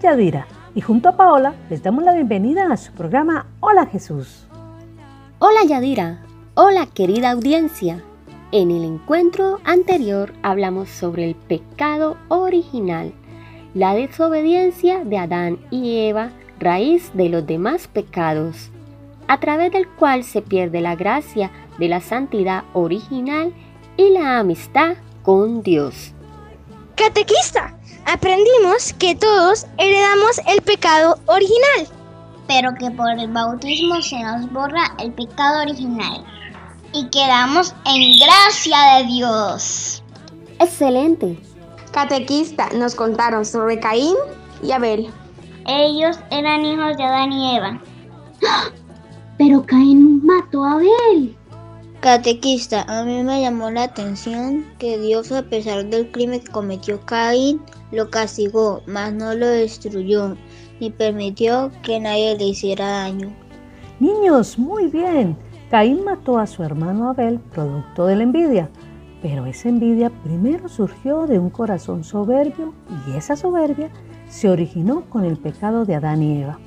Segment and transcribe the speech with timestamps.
[0.00, 4.46] Yadira y junto a Paola les damos la bienvenida a su programa Hola Jesús.
[5.38, 8.02] Hola Yadira, hola querida audiencia.
[8.50, 13.12] En el encuentro anterior hablamos sobre el pecado original,
[13.74, 18.70] la desobediencia de Adán y Eva, raíz de los demás pecados,
[19.28, 23.52] a través del cual se pierde la gracia de la santidad original
[23.98, 26.14] y la amistad con Dios.
[26.96, 27.76] Catequista,
[28.12, 31.86] aprendimos que todos heredamos el pecado original.
[32.48, 36.24] pero que por el bautismo se nos borra el pecado original
[36.92, 40.02] y quedamos en gracia de Dios.
[40.58, 41.38] Excelente.
[41.92, 44.16] Catequista, nos contaron sobre Caín
[44.64, 45.12] y Abel.
[45.68, 47.80] Ellos eran hijos de Adán y Eva.
[49.38, 51.36] Pero Caín mató a Abel.
[52.00, 56.98] Catequista, a mí me llamó la atención que Dios, a pesar del crimen que cometió
[57.04, 57.60] Caín,
[57.92, 60.34] lo castigó, mas no lo destruyó,
[60.80, 63.30] ni permitió que nadie le hiciera daño.
[63.98, 65.36] Niños, muy bien.
[65.70, 68.70] Caín mató a su hermano Abel producto de la envidia,
[69.20, 72.72] pero esa envidia primero surgió de un corazón soberbio
[73.06, 73.90] y esa soberbia
[74.26, 76.58] se originó con el pecado de Adán y Eva.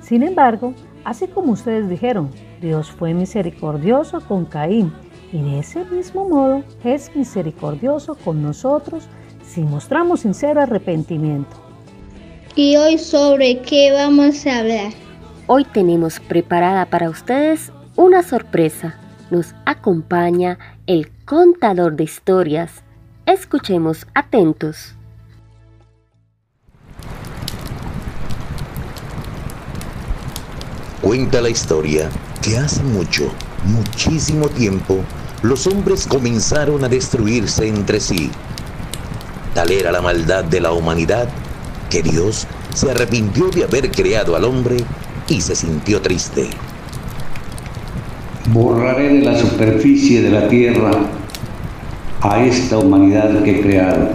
[0.00, 0.72] Sin embargo,
[1.04, 2.30] así como ustedes dijeron,
[2.60, 4.92] Dios fue misericordioso con Caín
[5.32, 9.04] y de ese mismo modo es misericordioso con nosotros
[9.44, 11.56] si mostramos sincero arrepentimiento.
[12.56, 14.92] ¿Y hoy sobre qué vamos a hablar?
[15.46, 18.98] Hoy tenemos preparada para ustedes una sorpresa.
[19.30, 22.82] Nos acompaña el contador de historias.
[23.26, 24.94] Escuchemos atentos.
[31.00, 33.30] Cuenta la historia que hace mucho,
[33.64, 34.98] muchísimo tiempo,
[35.42, 38.30] los hombres comenzaron a destruirse entre sí.
[39.54, 41.28] Tal era la maldad de la humanidad
[41.90, 44.76] que Dios se arrepintió de haber creado al hombre
[45.28, 46.48] y se sintió triste.
[48.52, 50.90] Borraré de la superficie de la tierra
[52.20, 54.10] a esta humanidad que he creado.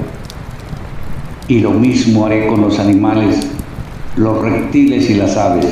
[1.47, 3.47] Y lo mismo haré con los animales,
[4.15, 5.67] los reptiles y las aves,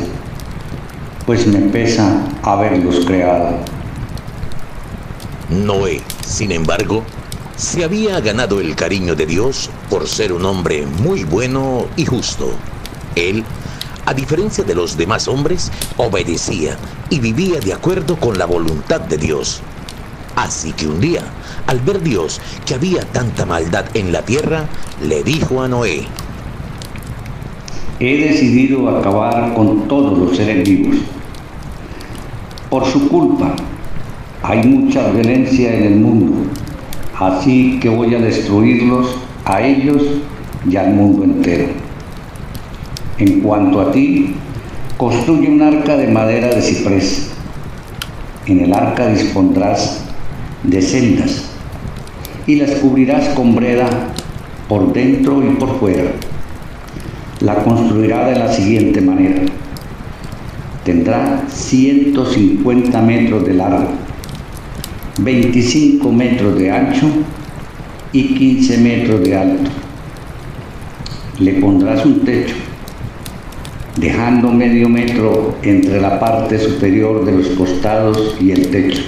[1.26, 3.56] pues me pesa haberlos creado.
[5.50, 7.04] Noé, sin embargo,
[7.56, 12.52] se había ganado el cariño de Dios por ser un hombre muy bueno y justo.
[13.16, 13.44] Él,
[14.06, 16.78] a diferencia de los demás hombres, obedecía
[17.10, 19.62] y vivía de acuerdo con la voluntad de Dios.
[20.36, 21.22] Así que un día,
[21.68, 24.66] al ver Dios que había tanta maldad en la tierra,
[25.04, 26.08] le dijo a Noé,
[28.00, 30.96] He decidido acabar con todos los seres vivos.
[32.72, 33.54] Por su culpa,
[34.42, 36.50] hay mucha violencia en el mundo,
[37.20, 40.02] así que voy a destruirlos a ellos
[40.66, 41.66] y al mundo entero.
[43.18, 44.36] En cuanto a ti,
[44.96, 47.34] construye un arca de madera de ciprés.
[48.46, 50.06] En el arca dispondrás
[50.64, 51.50] de celdas
[52.48, 53.90] y las cubrirás con breda
[54.70, 56.10] por dentro y por fuera.
[57.42, 59.42] La construirá de la siguiente manera.
[60.92, 63.92] Tendrá 150 metros de largo,
[65.22, 67.08] 25 metros de ancho
[68.12, 69.72] y 15 metros de alto.
[71.40, 72.56] Le pondrás un techo,
[73.96, 79.04] dejando medio metro entre la parte superior de los costados y el techo.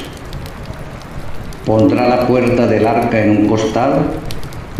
[1.65, 4.05] Pondrá la puerta del arca en un costado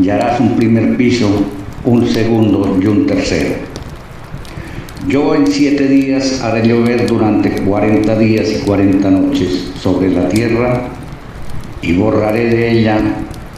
[0.02, 1.28] y harás un primer piso,
[1.84, 3.73] un segundo y un tercero.
[5.08, 10.88] Yo en siete días haré llover durante cuarenta días y cuarenta noches sobre la tierra
[11.82, 13.02] y borraré de ella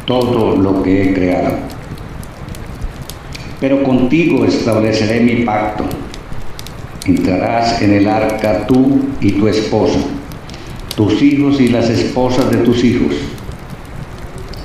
[0.06, 1.58] todo lo que he creado.
[3.60, 5.84] Pero contigo estableceré mi pacto.
[7.06, 10.00] Entrarás en el arca tú y tu esposa,
[10.96, 13.14] tus hijos y las esposas de tus hijos.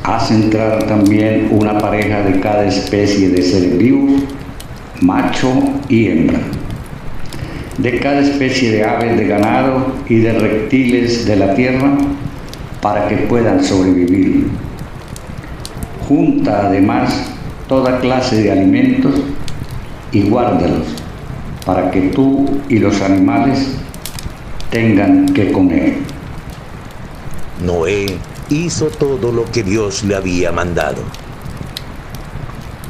[0.03, 4.23] Haz entrar también una pareja de cada especie de seres vivos,
[5.03, 5.53] macho
[5.91, 6.41] y hembra
[7.82, 11.97] de cada especie de aves, de ganado y de reptiles de la tierra
[12.82, 14.49] para que puedan sobrevivir.
[16.06, 17.31] Junta además
[17.69, 19.15] toda clase de alimentos
[20.12, 20.87] y guárdalos
[21.65, 23.77] para que tú y los animales
[24.71, 25.94] tengan que comer.
[27.65, 28.19] Noé
[28.49, 31.03] hizo todo lo que Dios le había mandado.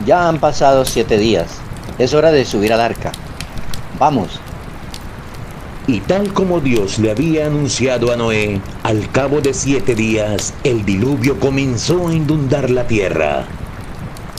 [0.07, 1.59] Ya han pasado siete días.
[1.99, 3.13] Es hora de subir al arca.
[3.99, 4.41] Vamos,
[5.91, 10.85] y tal como Dios le había anunciado a Noé, al cabo de siete días el
[10.85, 13.45] diluvio comenzó a inundar la tierra.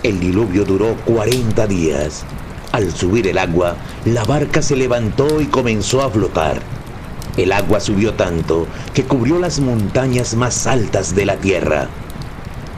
[0.01, 2.23] El diluvio duró cuarenta días.
[2.71, 3.75] Al subir el agua,
[4.05, 6.61] la barca se levantó y comenzó a flotar.
[7.35, 11.89] El agua subió tanto que cubrió las montañas más altas de la tierra.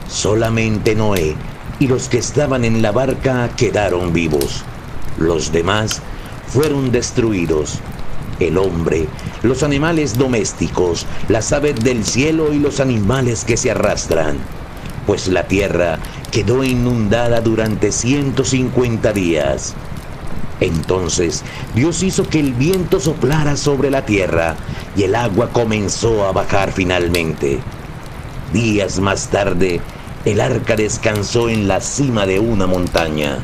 [0.08, 1.36] Solamente Noé
[1.78, 4.64] y los que estaban en la barca quedaron vivos.
[5.16, 6.02] Los demás
[6.48, 7.78] fueron destruidos
[8.40, 9.06] el hombre,
[9.42, 14.38] los animales domésticos, las aves del cielo y los animales que se arrastran.
[15.06, 15.98] Pues la tierra
[16.30, 19.74] quedó inundada durante 150 días.
[20.60, 21.42] Entonces
[21.74, 24.56] Dios hizo que el viento soplara sobre la tierra
[24.96, 27.60] y el agua comenzó a bajar finalmente.
[28.52, 29.80] Días más tarde,
[30.24, 33.38] el arca descansó en la cima de una montaña.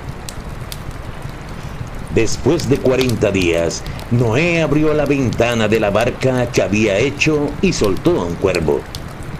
[2.15, 7.73] Después de 40 días, Noé abrió la ventana de la barca que había hecho y
[7.73, 8.81] soltó a un cuervo.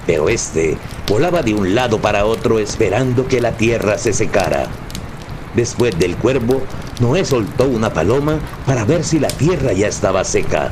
[0.07, 0.79] Pero este
[1.09, 4.69] volaba de un lado para otro esperando que la tierra se secara.
[5.57, 6.63] Después del cuervo,
[7.01, 10.71] Noé soltó una paloma para ver si la tierra ya estaba seca.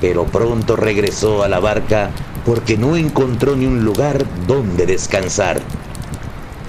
[0.00, 2.10] Pero pronto regresó a la barca
[2.46, 5.60] porque no encontró ni un lugar donde descansar.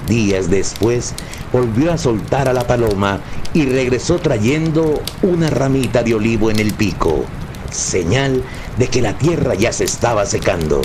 [0.07, 1.13] Días después,
[1.55, 3.21] volvió a soltar a la paloma
[3.53, 7.23] y regresó trayendo una ramita de olivo en el pico,
[7.71, 8.43] señal
[8.77, 10.81] de que la tierra ya se estaba secando.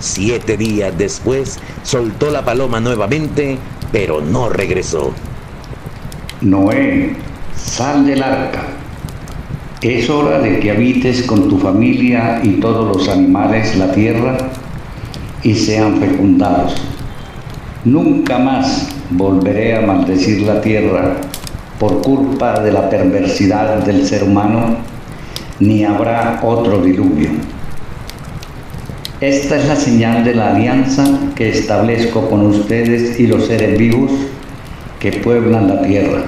[0.00, 3.58] Siete días después soltó la paloma nuevamente,
[3.92, 5.12] pero no regresó.
[6.40, 7.14] Noé,
[7.56, 8.64] sal del arca.
[9.82, 14.36] Es hora de que habites con tu familia y todos los animales la tierra
[15.44, 16.74] y sean fecundados.
[17.84, 21.16] Nunca más volveré a maldecir la tierra
[21.78, 24.76] por culpa de la perversidad del ser humano,
[25.60, 27.30] ni habrá otro diluvio.
[29.20, 31.04] Esta es la señal de la alianza
[31.34, 34.10] que establezco con ustedes y los seres vivos
[34.98, 36.22] que pueblan la tierra.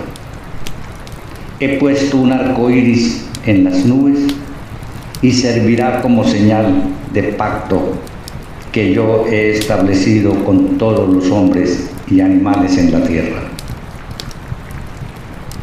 [1.60, 4.18] He puesto un arco iris en las nubes
[5.22, 6.82] y servirá como señal
[7.12, 7.94] de pacto
[8.72, 13.42] que yo he establecido con todos los hombres y animales en la tierra.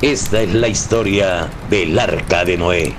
[0.01, 2.93] Esta es la historia del arca de Noé.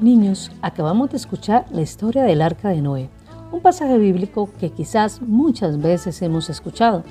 [0.00, 3.08] Niños, acabamos de escuchar la historia del arca de Noé,
[3.52, 7.04] un pasaje bíblico que quizás muchas veces hemos escuchado,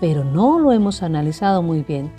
[0.00, 2.10] pero no lo hemos analizado muy bien.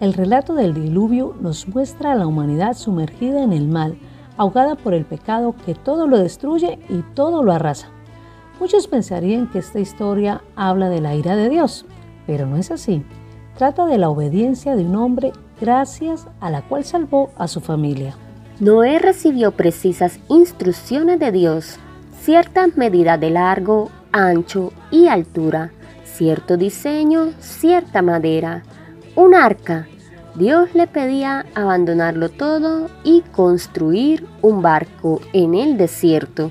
[0.00, 3.96] El relato del diluvio nos muestra a la humanidad sumergida en el mal,
[4.36, 7.88] ahogada por el pecado que todo lo destruye y todo lo arrasa.
[8.60, 11.84] Muchos pensarían que esta historia habla de la ira de Dios,
[12.26, 13.04] pero no es así.
[13.56, 18.14] Trata de la obediencia de un hombre gracias a la cual salvó a su familia.
[18.60, 21.78] Noé recibió precisas instrucciones de Dios,
[22.20, 25.72] ciertas medidas de largo, ancho y altura,
[26.04, 28.62] cierto diseño, cierta madera,
[29.16, 29.88] un arca.
[30.34, 36.50] Dios le pedía abandonarlo todo y construir un barco en el desierto.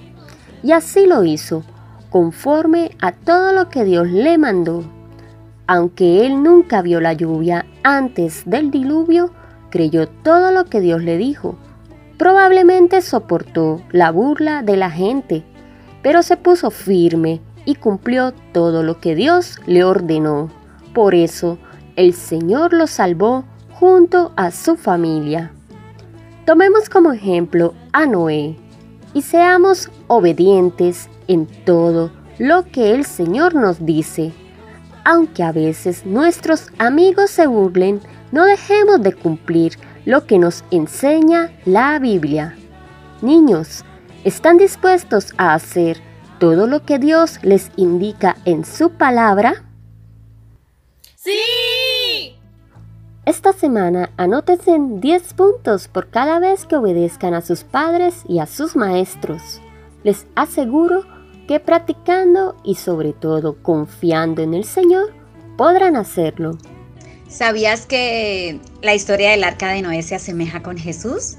[0.62, 1.64] Y así lo hizo,
[2.12, 4.84] conforme a todo lo que Dios le mandó.
[5.66, 9.32] Aunque él nunca vio la lluvia antes del diluvio,
[9.72, 11.58] creyó todo lo que Dios le dijo.
[12.20, 15.44] Probablemente soportó la burla de la gente,
[16.04, 20.50] pero se puso firme y cumplió todo lo que Dios le ordenó.
[20.94, 21.58] Por eso,
[21.96, 23.46] el Señor lo salvó
[23.82, 25.52] junto a su familia.
[26.46, 28.56] Tomemos como ejemplo a Noé
[29.14, 34.32] y seamos obedientes en todo lo que el Señor nos dice.
[35.04, 38.00] Aunque a veces nuestros amigos se burlen,
[38.32, 39.74] no dejemos de cumplir
[40.06, 42.56] lo que nos enseña la Biblia.
[43.24, 43.84] Niños,
[44.24, 45.98] ¿Están dispuestos a hacer
[46.38, 49.66] todo lo que Dios les indica en su palabra?
[51.16, 51.32] ¡Sí!
[53.24, 58.48] Esta semana anótense 10 puntos por cada vez que obedezcan a sus padres y a
[58.48, 59.62] sus maestros.
[60.04, 61.06] Les aseguro
[61.48, 65.14] que practicando y sobre todo confiando en el Señor
[65.56, 66.58] podrán hacerlo.
[67.30, 71.38] ¿Sabías que la historia del arca de Noé se asemeja con Jesús?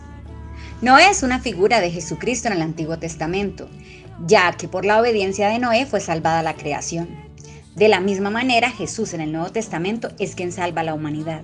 [0.83, 3.69] Noé es una figura de Jesucristo en el Antiguo Testamento,
[4.25, 7.09] ya que por la obediencia de Noé fue salvada la creación.
[7.75, 11.43] De la misma manera, Jesús en el Nuevo Testamento es quien salva a la humanidad.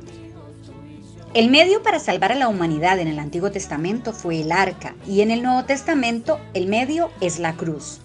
[1.34, 5.20] El medio para salvar a la humanidad en el Antiguo Testamento fue el arca y
[5.20, 8.00] en el Nuevo Testamento el medio es la cruz.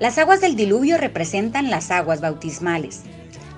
[0.00, 3.02] Las aguas del diluvio representan las aguas bautismales.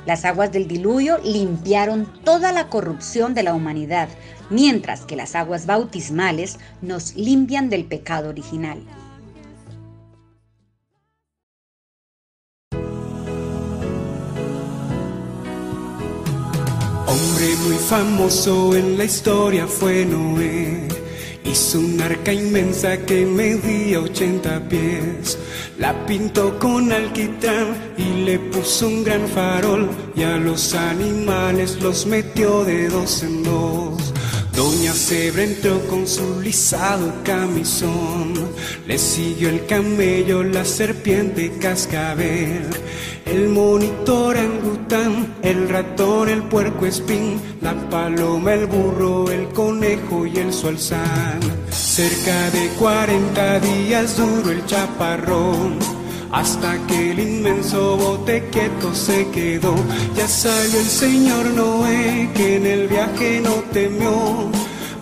[0.05, 4.11] Las aguas del diluvio limpiaron toda la corrupción de la humanidad,
[4.51, 8.83] mientras que las aguas bautismales nos limpian del pecado original.
[17.65, 20.89] Muy famoso en la historia fue Noé.
[21.45, 25.39] Hizo un arca inmensa que medía 80 pies.
[25.79, 29.89] La pintó con alquitrán y le puso un gran farol.
[30.15, 34.13] Y a los animales los metió de dos en dos.
[34.59, 38.35] Doña Zebra entró con su lisado camisón.
[38.89, 42.67] Le siguió el camello, la serpiente cascabel.
[43.25, 50.39] El monitor angután, el ratón, el puerco espín, la paloma, el burro, el conejo y
[50.39, 51.39] el sualzán.
[51.71, 55.79] Cerca de 40 días duró el chaparrón,
[56.33, 59.75] hasta que el inmenso bote quieto se quedó.
[60.17, 64.51] Ya salió el señor Noé, que en el viaje no temió.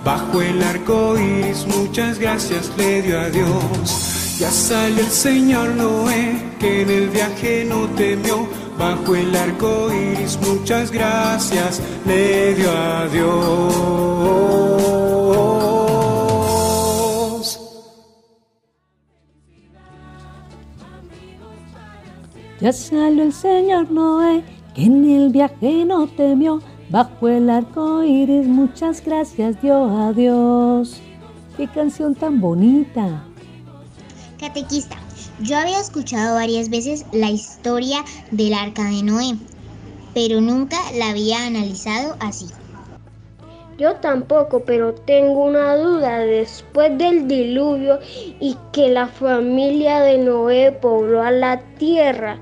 [0.04, 4.36] Bajo el arco iris muchas gracias le dio a Dios.
[4.38, 8.46] Ya sale el señor Noé, que en el viaje no temió.
[8.78, 14.46] Bajo el arco iris muchas gracias le dio a Dios.
[22.72, 24.44] Salió el señor Noé,
[24.74, 26.60] que en el viaje no temió.
[26.88, 31.00] Bajo el arco iris muchas gracias dio a Dios.
[31.56, 33.24] Qué canción tan bonita.
[34.38, 34.96] Catequista,
[35.40, 39.36] yo había escuchado varias veces la historia del arca de Noé,
[40.14, 42.46] pero nunca la había analizado así.
[43.78, 46.18] Yo tampoco, pero tengo una duda.
[46.18, 47.98] Después del diluvio
[48.40, 52.38] y que la familia de Noé pobló a la tierra,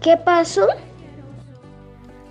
[0.00, 0.66] ¿qué pasó?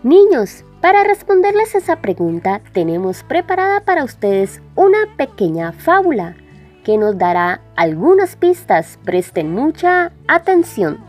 [0.03, 6.35] Niños, para responderles esa pregunta tenemos preparada para ustedes una pequeña fábula
[6.83, 8.99] que nos dará algunas pistas.
[9.03, 10.99] Presten mucha atención.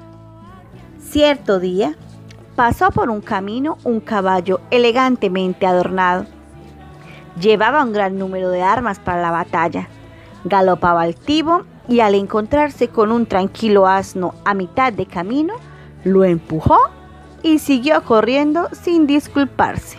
[0.99, 1.95] Cierto día
[2.55, 6.36] pasó por un camino un caballo elegantemente adornado.
[7.41, 9.89] Llevaba un gran número de armas para la batalla.
[10.45, 15.55] Galopaba altivo y al encontrarse con un tranquilo asno a mitad de camino,
[16.05, 16.79] lo empujó
[17.43, 19.99] y siguió corriendo sin disculparse.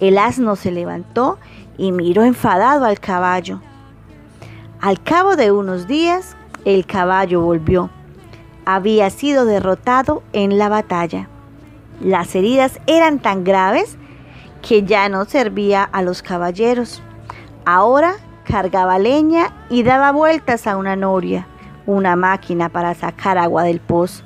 [0.00, 1.38] El asno se levantó
[1.78, 3.60] y miró enfadado al caballo.
[4.80, 7.90] Al cabo de unos días, el caballo volvió.
[8.66, 11.28] Había sido derrotado en la batalla.
[12.00, 13.96] Las heridas eran tan graves
[14.66, 17.02] que ya no servía a los caballeros.
[17.66, 21.46] Ahora cargaba leña y daba vueltas a una noria,
[21.86, 24.24] una máquina para sacar agua del pozo.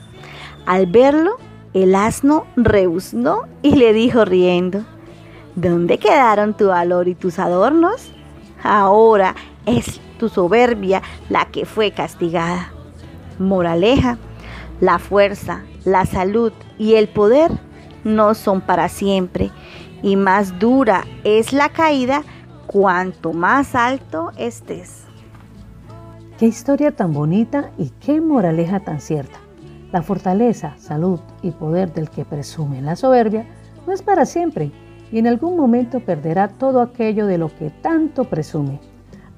[0.65, 1.37] Al verlo,
[1.75, 4.85] el asno rebuznó y le dijo riendo,
[5.57, 8.13] ¿Dónde quedaron tu valor y tus adornos?
[8.63, 9.35] Ahora
[9.67, 12.73] es tu soberbia la que fue castigada.
[13.41, 14.19] Moraleja,
[14.81, 17.51] la fuerza, la salud y el poder
[18.05, 19.51] no son para siempre
[20.03, 22.23] y más dura es la caída
[22.67, 25.05] cuanto más alto estés.
[26.39, 29.39] Qué historia tan bonita y qué moraleja tan cierta.
[29.91, 33.47] La fortaleza, salud y poder del que presume la soberbia
[33.87, 34.71] no es para siempre
[35.11, 38.81] y en algún momento perderá todo aquello de lo que tanto presume.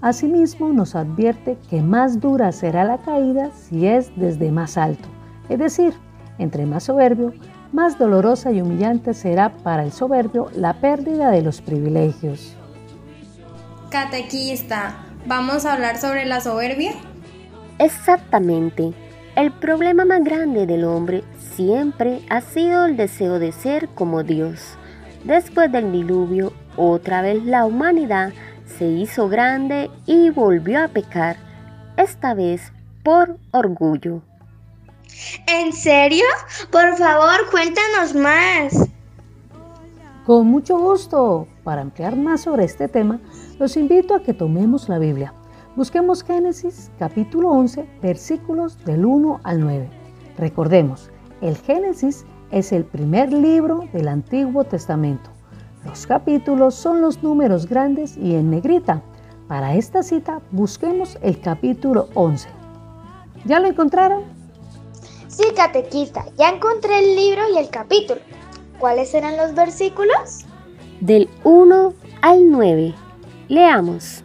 [0.01, 5.09] Asimismo nos advierte que más dura será la caída si es desde más alto,
[5.49, 5.95] es decir,
[6.39, 7.33] entre más soberbio,
[7.73, 12.55] más dolorosa y humillante será para el soberbio la pérdida de los privilegios.
[13.91, 14.97] Catequista,
[15.27, 16.93] ¿vamos a hablar sobre la soberbia?
[17.79, 18.93] Exactamente.
[19.37, 24.77] El problema más grande del hombre siempre ha sido el deseo de ser como Dios.
[25.25, 28.33] Después del diluvio, otra vez la humanidad
[28.79, 31.37] se hizo grande y volvió a pecar.
[31.97, 32.73] esta vez
[33.03, 34.23] por orgullo.
[35.47, 36.25] ¿En serio?
[36.71, 38.89] Por favor, cuéntanos más.
[40.27, 41.49] Con mucho gusto.
[41.65, 43.21] Para ampliar más sobre este tema,
[43.59, 45.35] los invito a que tomemos la Biblia.
[45.77, 49.89] Busquemos Génesis capítulo 11, versículos del 1 al 9.
[50.37, 55.31] Recordemos, el Génesis es el primer libro del Antiguo Testamento.
[55.85, 59.03] Los capítulos son los números grandes y en negrita.
[59.49, 62.49] Para esta cita busquemos el capítulo 11.
[63.47, 64.40] ¿Ya lo encontraron?
[65.41, 68.21] Sí, catequista, ya encontré el libro y el capítulo.
[68.79, 70.45] ¿Cuáles eran los versículos?
[71.01, 72.95] Del 1 al 9.
[73.49, 74.23] Leamos.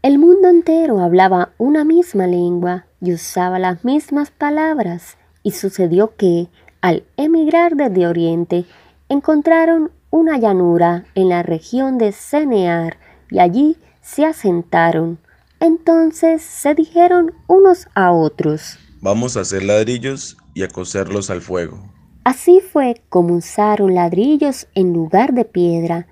[0.00, 6.48] El mundo entero hablaba una misma lengua y usaba las mismas palabras, y sucedió que,
[6.80, 8.64] al emigrar desde Oriente,
[9.10, 12.96] encontraron una llanura en la región de Cenear
[13.30, 15.18] y allí se asentaron.
[15.60, 21.92] Entonces se dijeron unos a otros, Vamos a hacer ladrillos y a coserlos al fuego.
[22.24, 26.06] Así fue como usaron ladrillos en lugar de piedra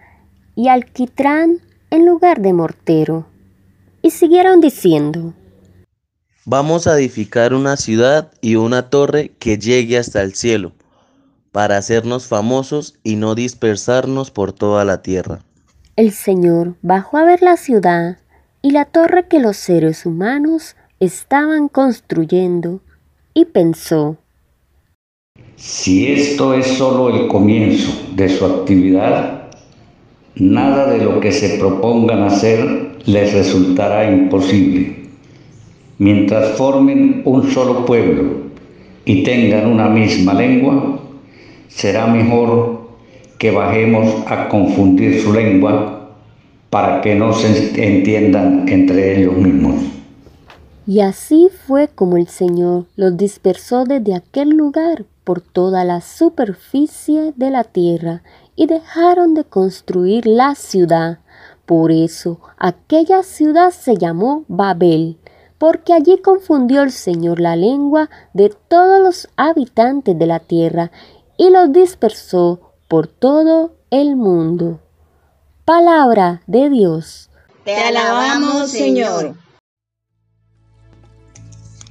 [0.54, 1.60] y alquitrán
[1.90, 3.26] en lugar de mortero.
[4.00, 5.34] Y siguieron diciendo,
[6.44, 10.72] Vamos a edificar una ciudad y una torre que llegue hasta el cielo,
[11.52, 15.40] para hacernos famosos y no dispersarnos por toda la tierra.
[15.96, 18.18] El Señor bajó a ver la ciudad
[18.64, 22.80] y la torre que los seres humanos estaban construyendo
[23.34, 24.16] y pensó,
[25.54, 29.50] Si esto es solo el comienzo de su actividad,
[30.36, 35.10] nada de lo que se propongan hacer les resultará imposible.
[35.98, 38.44] Mientras formen un solo pueblo
[39.04, 41.00] y tengan una misma lengua,
[41.68, 42.88] será mejor
[43.36, 45.93] que bajemos a confundir su lengua
[46.74, 49.76] para que no se entiendan entre ellos mismos.
[50.88, 57.32] Y así fue como el Señor los dispersó desde aquel lugar por toda la superficie
[57.36, 58.24] de la tierra
[58.56, 61.20] y dejaron de construir la ciudad.
[61.64, 65.18] Por eso aquella ciudad se llamó Babel,
[65.58, 70.90] porque allí confundió el Señor la lengua de todos los habitantes de la tierra
[71.36, 74.80] y los dispersó por todo el mundo.
[75.64, 77.30] Palabra de Dios.
[77.64, 79.34] Te alabamos, Señor.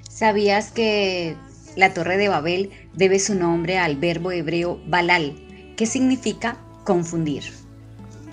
[0.07, 1.35] ¿Sabías que
[1.75, 5.33] la Torre de Babel debe su nombre al verbo hebreo balal,
[5.75, 7.45] que significa confundir?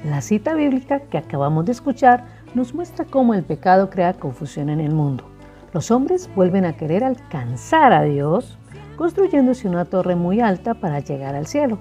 [0.05, 4.81] La cita bíblica que acabamos de escuchar nos muestra cómo el pecado crea confusión en
[4.81, 5.25] el mundo.
[5.73, 8.59] Los hombres vuelven a querer alcanzar a Dios
[8.99, 11.79] construyéndose una torre muy alta para llegar al cielo.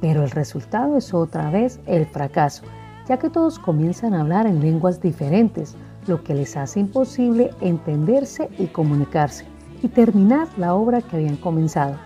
[0.00, 2.64] Pero el resultado es otra vez el fracaso,
[3.08, 8.48] ya que todos comienzan a hablar en lenguas diferentes, lo que les hace imposible entenderse
[8.58, 9.46] y comunicarse
[9.82, 11.96] y terminar la obra que habían comenzado.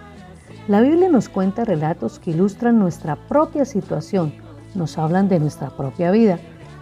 [0.67, 4.33] La Biblia nos cuenta relatos que ilustran nuestra propia situación,
[4.75, 6.39] nos hablan de nuestra propia vida.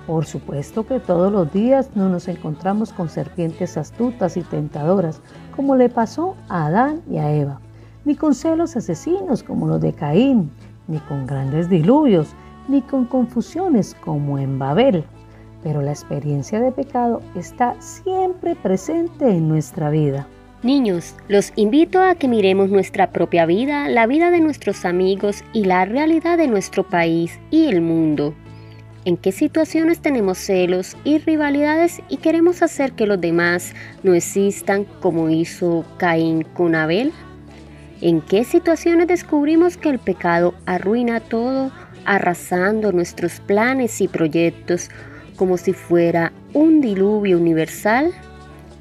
[0.07, 5.21] Por supuesto que todos los días no nos encontramos con serpientes astutas y tentadoras,
[5.55, 7.61] como le pasó a Adán y a Eva,
[8.05, 10.51] ni con celos asesinos como los de Caín,
[10.87, 12.35] ni con grandes diluvios,
[12.69, 15.05] ni con confusiones como en Babel.
[15.63, 20.27] Pero la experiencia de pecado está siempre presente en nuestra vida.
[20.63, 25.65] Niños, los invito a que miremos nuestra propia vida, la vida de nuestros amigos y
[25.65, 28.35] la realidad de nuestro país y el mundo.
[29.05, 34.85] ¿En qué situaciones tenemos celos y rivalidades y queremos hacer que los demás no existan
[35.01, 37.13] como hizo Caín con Abel?
[38.01, 41.71] ¿En qué situaciones descubrimos que el pecado arruina todo,
[42.07, 44.91] arrasando nuestros planes y proyectos
[45.37, 48.13] como si fuera un diluvio universal?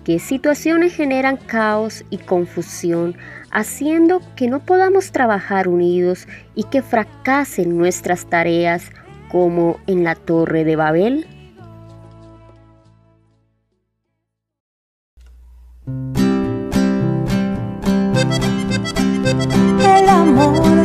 [0.04, 3.18] ¿Qué situaciones generan caos y confusión,
[3.52, 8.92] haciendo que no podamos trabajar unidos y que fracasen nuestras tareas
[9.32, 11.28] como en la Torre de Babel?
[19.84, 20.85] El amor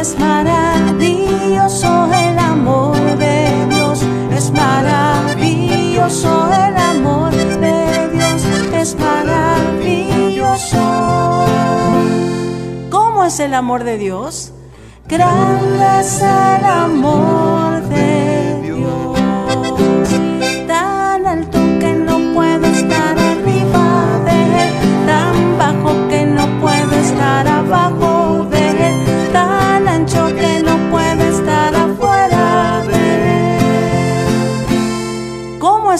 [0.00, 4.00] es maravilloso, el amor de Dios
[4.32, 10.78] es maravilloso, el amor de Dios es maravilloso.
[12.90, 14.52] ¿Cómo es el amor de Dios?
[15.08, 18.37] Grande es el amor de Dios,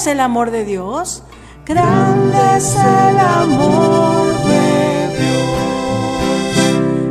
[0.09, 1.23] el amor de Dios?
[1.67, 5.51] Grande es el amor de Dios.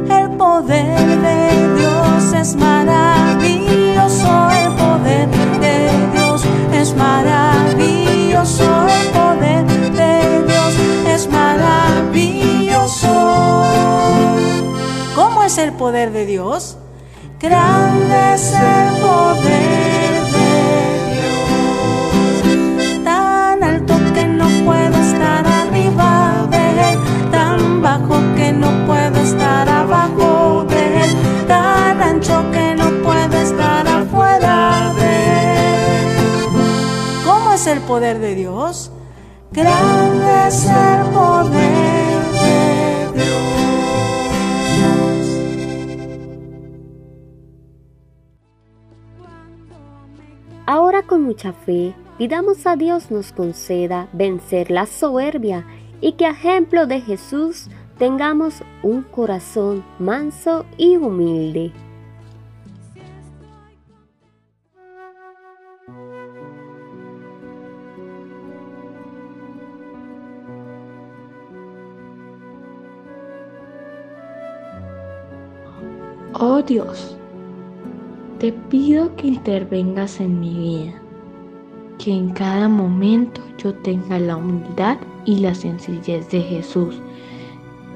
[0.10, 4.50] El poder de Dios es maravilloso.
[4.50, 5.30] El poder
[5.60, 8.88] de Dios es maravilloso.
[8.88, 10.74] El poder de Dios
[11.08, 13.14] es maravilloso.
[15.16, 16.78] ¿Cómo es el poder de Dios?
[17.40, 19.97] Grande es el poder
[37.82, 38.92] poder de Dios?
[39.52, 43.68] Grande es el poder de Dios.
[50.66, 55.66] Ahora con mucha fe, pidamos a Dios nos conceda vencer la soberbia
[56.02, 61.72] y que a ejemplo de Jesús tengamos un corazón manso y humilde.
[76.40, 77.18] Oh Dios,
[78.38, 80.94] te pido que intervengas en mi vida,
[81.98, 87.02] que en cada momento yo tenga la humildad y la sencillez de Jesús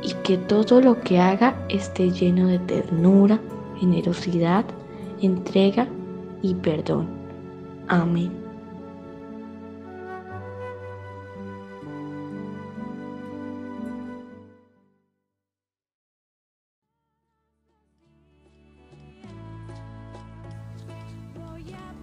[0.02, 3.40] y que todo lo que haga esté lleno de ternura,
[3.80, 4.66] generosidad,
[5.22, 5.88] entrega
[6.42, 7.10] y perdón.
[7.90, 8.41] Amén.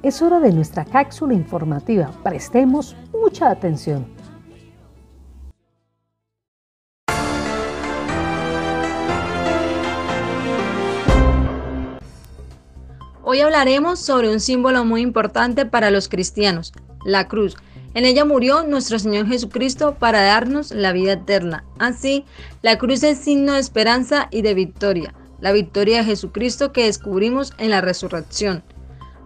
[0.08, 2.10] Es hora de nuestra cápsula informativa.
[2.24, 4.06] Prestemos mucha atención.
[13.22, 16.72] Hoy hablaremos sobre un símbolo muy importante para los cristianos,
[17.04, 17.58] la cruz.
[17.92, 21.64] En ella murió nuestro Señor Jesucristo para darnos la vida eterna.
[21.78, 22.24] Así,
[22.62, 27.52] la cruz es signo de esperanza y de victoria, la victoria de Jesucristo que descubrimos
[27.58, 28.62] en la resurrección.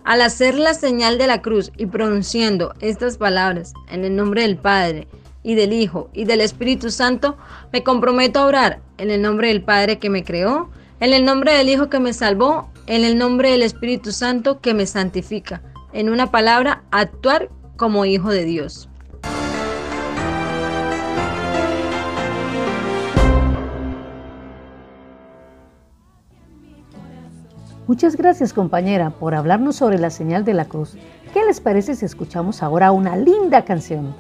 [0.05, 4.57] Al hacer la señal de la cruz y pronunciando estas palabras en el nombre del
[4.57, 5.07] Padre
[5.45, 7.37] y del Hijo y del Espíritu Santo,
[7.73, 11.53] me comprometo a orar en el nombre del Padre que me creó, en el nombre
[11.55, 15.63] del Hijo que me salvó, en el nombre del Espíritu Santo que me santifica.
[15.93, 18.89] En una palabra, actuar como hijo de Dios.
[27.93, 30.97] Muchas gracias compañera por hablarnos sobre la señal de la cruz.
[31.35, 34.15] ¿Qué les parece si escuchamos ahora una linda canción?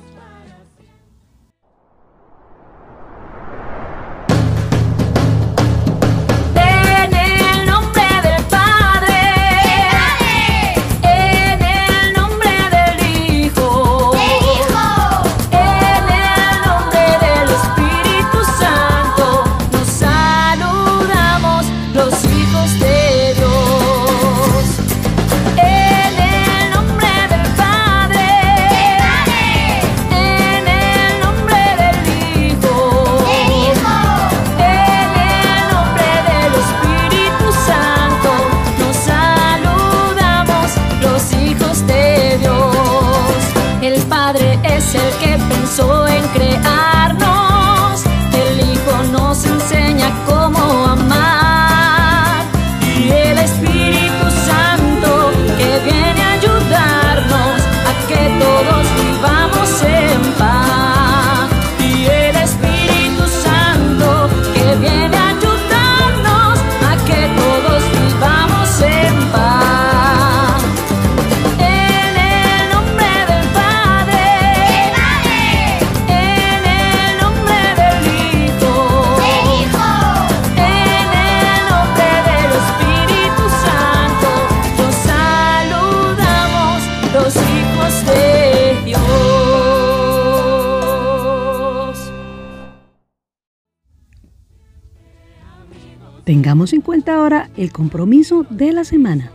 [96.32, 99.30] Tengamos en cuenta ahora el compromiso de la semana.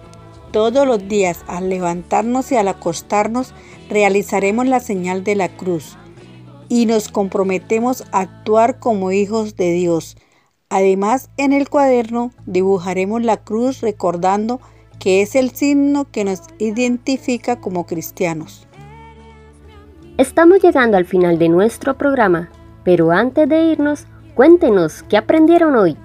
[0.50, 3.54] Todos los días, al levantarnos y al acostarnos,
[3.88, 5.96] realizaremos la señal de la cruz
[6.70, 10.18] y nos comprometemos a actuar como hijos de Dios.
[10.70, 14.60] Además, en el cuaderno dibujaremos la cruz recordando
[15.00, 18.68] que es el signo que nos identifica como cristianos.
[20.18, 22.50] Estamos llegando al final de nuestro programa,
[22.84, 25.96] pero antes de irnos, cuéntenos qué aprendieron hoy.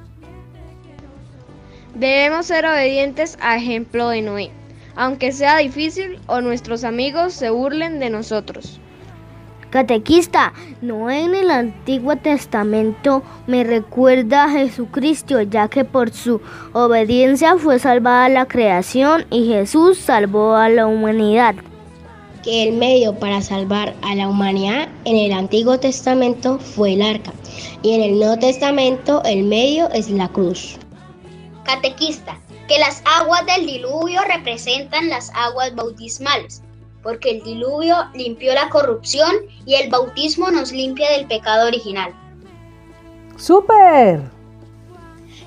[1.95, 4.51] Debemos ser obedientes a ejemplo de Noé,
[4.97, 8.81] aunque sea difícil o nuestros amigos se burlen de nosotros.
[9.71, 10.53] Catequista,
[10.83, 17.79] Noé en el Antiguo Testamento me recuerda a Jesucristo, ya que por su obediencia fue
[17.79, 21.55] salvada la creación y Jesús salvó a la humanidad
[22.43, 27.33] que el medio para salvar a la humanidad en el Antiguo Testamento fue el arca
[27.83, 30.77] y en el Nuevo Testamento el medio es la cruz.
[31.65, 36.63] Catequista, que las aguas del diluvio representan las aguas bautismales,
[37.03, 39.31] porque el diluvio limpió la corrupción
[39.65, 42.13] y el bautismo nos limpia del pecado original.
[43.37, 44.23] ¡Súper!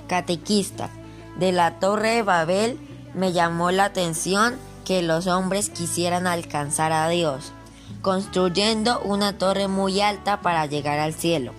[0.08, 0.90] Catequista,
[1.38, 2.80] de la Torre de Babel
[3.14, 7.52] me llamó la atención que los hombres quisieran alcanzar a Dios,
[8.02, 11.54] construyendo una torre muy alta para llegar al cielo,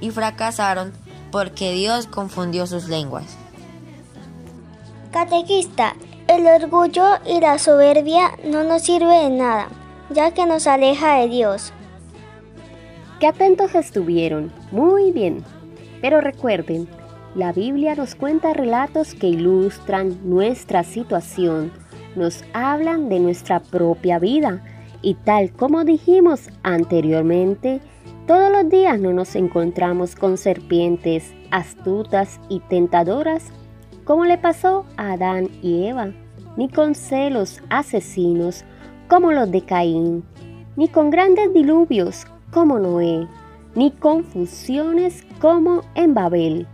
[0.00, 0.92] y fracasaron
[1.30, 3.36] porque Dios confundió sus lenguas.
[5.12, 5.94] Catequista,
[6.26, 9.68] el orgullo y la soberbia no nos sirve de nada,
[10.10, 11.72] ya que nos aleja de Dios.
[13.20, 15.44] Qué atentos estuvieron, muy bien.
[16.00, 16.88] Pero recuerden,
[17.34, 21.72] la Biblia nos cuenta relatos que ilustran nuestra situación
[22.16, 24.62] nos hablan de nuestra propia vida
[25.00, 27.80] y tal como dijimos anteriormente,
[28.26, 33.44] todos los días no nos encontramos con serpientes astutas y tentadoras
[34.04, 36.10] como le pasó a Adán y Eva,
[36.56, 38.64] ni con celos asesinos
[39.08, 40.24] como los de Caín,
[40.76, 43.26] ni con grandes diluvios como Noé,
[43.74, 46.66] ni confusiones como en Babel.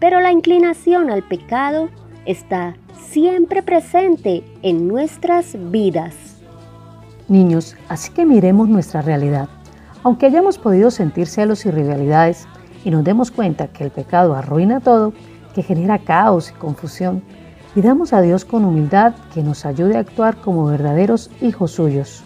[0.00, 1.88] Pero la inclinación al pecado
[2.26, 6.14] está siempre presente en nuestras vidas.
[7.28, 9.48] Niños, así que miremos nuestra realidad.
[10.02, 12.46] Aunque hayamos podido sentir celos y rivalidades
[12.84, 15.14] y nos demos cuenta que el pecado arruina todo,
[15.54, 17.22] que genera caos y confusión,
[17.74, 22.24] pidamos a Dios con humildad que nos ayude a actuar como verdaderos hijos suyos.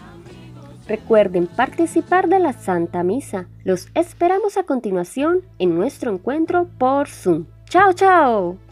[0.89, 3.47] Recuerden participar de la Santa Misa.
[3.63, 7.45] Los esperamos a continuación en nuestro encuentro por Zoom.
[7.69, 8.68] ¡Chao, chao!